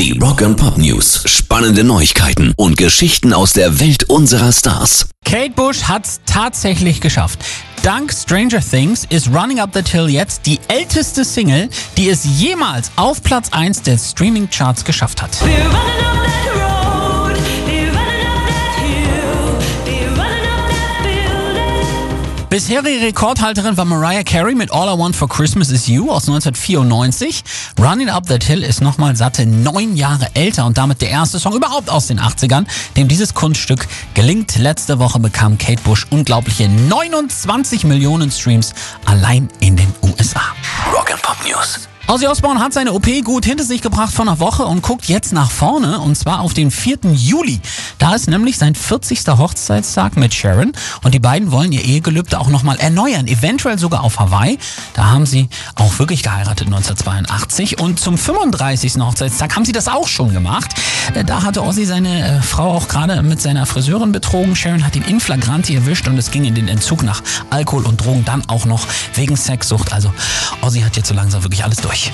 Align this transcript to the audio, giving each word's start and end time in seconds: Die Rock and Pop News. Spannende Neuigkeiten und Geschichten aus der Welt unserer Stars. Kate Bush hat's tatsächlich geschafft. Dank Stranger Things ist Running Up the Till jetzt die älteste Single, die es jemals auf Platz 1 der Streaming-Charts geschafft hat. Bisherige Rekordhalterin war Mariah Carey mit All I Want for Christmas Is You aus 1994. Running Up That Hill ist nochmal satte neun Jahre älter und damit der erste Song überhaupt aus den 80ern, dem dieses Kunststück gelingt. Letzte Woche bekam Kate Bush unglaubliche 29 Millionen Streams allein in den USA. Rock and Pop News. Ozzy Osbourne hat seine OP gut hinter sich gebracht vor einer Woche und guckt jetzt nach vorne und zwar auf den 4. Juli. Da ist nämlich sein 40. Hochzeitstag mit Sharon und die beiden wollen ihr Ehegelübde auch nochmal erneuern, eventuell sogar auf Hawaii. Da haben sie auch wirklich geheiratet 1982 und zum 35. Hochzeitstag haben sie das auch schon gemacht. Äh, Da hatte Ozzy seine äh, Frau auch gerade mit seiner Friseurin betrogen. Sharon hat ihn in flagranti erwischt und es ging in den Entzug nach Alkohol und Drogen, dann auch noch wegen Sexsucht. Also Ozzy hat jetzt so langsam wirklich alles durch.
Die 0.00 0.18
Rock 0.18 0.40
and 0.40 0.56
Pop 0.56 0.78
News. 0.78 1.24
Spannende 1.26 1.84
Neuigkeiten 1.84 2.54
und 2.56 2.78
Geschichten 2.78 3.34
aus 3.34 3.52
der 3.52 3.80
Welt 3.80 4.04
unserer 4.04 4.50
Stars. 4.50 5.10
Kate 5.26 5.50
Bush 5.50 5.82
hat's 5.82 6.22
tatsächlich 6.24 7.02
geschafft. 7.02 7.40
Dank 7.82 8.10
Stranger 8.10 8.62
Things 8.62 9.04
ist 9.10 9.28
Running 9.28 9.60
Up 9.60 9.74
the 9.74 9.82
Till 9.82 10.08
jetzt 10.08 10.46
die 10.46 10.58
älteste 10.68 11.22
Single, 11.22 11.68
die 11.98 12.08
es 12.08 12.24
jemals 12.24 12.90
auf 12.96 13.22
Platz 13.22 13.50
1 13.52 13.82
der 13.82 13.98
Streaming-Charts 13.98 14.86
geschafft 14.86 15.20
hat. 15.20 15.36
Bisherige 22.50 23.00
Rekordhalterin 23.06 23.76
war 23.76 23.84
Mariah 23.84 24.24
Carey 24.24 24.56
mit 24.56 24.72
All 24.72 24.92
I 24.92 24.98
Want 24.98 25.14
for 25.14 25.28
Christmas 25.28 25.70
Is 25.70 25.86
You 25.86 26.10
aus 26.10 26.28
1994. 26.28 27.44
Running 27.78 28.08
Up 28.08 28.26
That 28.26 28.42
Hill 28.42 28.64
ist 28.64 28.80
nochmal 28.80 29.14
satte 29.14 29.46
neun 29.46 29.96
Jahre 29.96 30.26
älter 30.34 30.66
und 30.66 30.76
damit 30.76 31.00
der 31.00 31.10
erste 31.10 31.38
Song 31.38 31.54
überhaupt 31.54 31.88
aus 31.88 32.08
den 32.08 32.18
80ern, 32.18 32.66
dem 32.96 33.06
dieses 33.06 33.34
Kunststück 33.34 33.86
gelingt. 34.14 34.56
Letzte 34.58 34.98
Woche 34.98 35.20
bekam 35.20 35.58
Kate 35.58 35.80
Bush 35.84 36.08
unglaubliche 36.10 36.68
29 36.68 37.84
Millionen 37.84 38.32
Streams 38.32 38.74
allein 39.04 39.48
in 39.60 39.76
den 39.76 39.94
USA. 40.02 40.42
Rock 40.92 41.12
and 41.12 41.22
Pop 41.22 41.36
News. 41.46 41.88
Ozzy 42.10 42.26
Osbourne 42.26 42.58
hat 42.58 42.72
seine 42.72 42.92
OP 42.92 43.06
gut 43.22 43.44
hinter 43.44 43.62
sich 43.62 43.82
gebracht 43.82 44.12
vor 44.12 44.24
einer 44.24 44.40
Woche 44.40 44.64
und 44.64 44.82
guckt 44.82 45.04
jetzt 45.04 45.32
nach 45.32 45.48
vorne 45.48 46.00
und 46.00 46.16
zwar 46.16 46.40
auf 46.40 46.54
den 46.54 46.72
4. 46.72 46.98
Juli. 47.12 47.60
Da 48.00 48.14
ist 48.14 48.28
nämlich 48.28 48.56
sein 48.56 48.74
40. 48.74 49.28
Hochzeitstag 49.28 50.16
mit 50.16 50.32
Sharon 50.34 50.72
und 51.04 51.12
die 51.12 51.18
beiden 51.18 51.52
wollen 51.52 51.70
ihr 51.70 51.84
Ehegelübde 51.84 52.40
auch 52.40 52.48
nochmal 52.48 52.78
erneuern, 52.80 53.26
eventuell 53.26 53.78
sogar 53.78 54.02
auf 54.02 54.18
Hawaii. 54.18 54.58
Da 54.94 55.10
haben 55.10 55.26
sie 55.26 55.50
auch 55.74 55.98
wirklich 55.98 56.22
geheiratet 56.22 56.66
1982 56.66 57.78
und 57.78 58.00
zum 58.00 58.16
35. 58.16 58.94
Hochzeitstag 59.00 59.54
haben 59.54 59.66
sie 59.66 59.72
das 59.72 59.86
auch 59.86 60.08
schon 60.08 60.32
gemacht. 60.32 60.70
Äh, 61.14 61.24
Da 61.24 61.42
hatte 61.42 61.62
Ozzy 61.62 61.84
seine 61.84 62.38
äh, 62.38 62.40
Frau 62.40 62.74
auch 62.74 62.88
gerade 62.88 63.22
mit 63.22 63.42
seiner 63.42 63.66
Friseurin 63.66 64.12
betrogen. 64.12 64.56
Sharon 64.56 64.86
hat 64.86 64.96
ihn 64.96 65.02
in 65.02 65.20
flagranti 65.20 65.74
erwischt 65.74 66.08
und 66.08 66.16
es 66.16 66.30
ging 66.30 66.44
in 66.44 66.54
den 66.54 66.68
Entzug 66.68 67.02
nach 67.02 67.22
Alkohol 67.50 67.84
und 67.84 68.02
Drogen, 68.02 68.24
dann 68.24 68.48
auch 68.48 68.64
noch 68.64 68.86
wegen 69.12 69.36
Sexsucht. 69.36 69.92
Also 69.92 70.10
Ozzy 70.62 70.80
hat 70.80 70.96
jetzt 70.96 71.08
so 71.08 71.14
langsam 71.14 71.44
wirklich 71.44 71.64
alles 71.64 71.76
durch. 71.76 72.10